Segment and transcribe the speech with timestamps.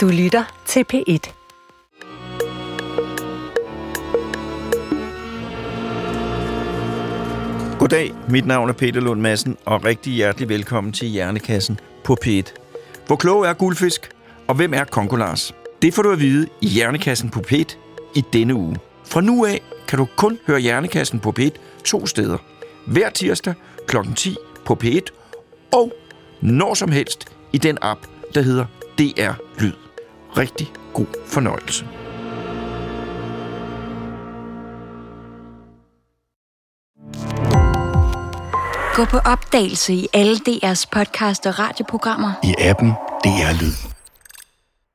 [0.00, 1.32] Du lytter til P1.
[7.78, 12.54] Goddag, mit navn er Peter Lund Madsen, og rigtig hjertelig velkommen til Hjernekassen på P1.
[13.06, 14.10] Hvor klog er Guldfisk,
[14.48, 15.54] og hvem er Kongolars?
[15.82, 17.76] Det får du at vide i Hjernekassen på P1
[18.14, 18.76] i denne uge.
[19.04, 21.50] Fra nu af kan du kun høre Hjernekassen på P1
[21.84, 22.38] to steder.
[22.86, 23.54] Hver tirsdag
[23.86, 23.96] kl.
[24.16, 25.00] 10 på P1,
[25.72, 25.92] og
[26.40, 28.00] når som helst i den app,
[28.34, 28.66] der hedder
[28.98, 29.89] DR Lyd.
[30.36, 31.84] Rigtig god fornøjelse.
[38.94, 42.32] Gå på opdagelse i alle DR's podcast og radioprogrammer.
[42.44, 42.90] I appen
[43.24, 43.99] DR Lyd.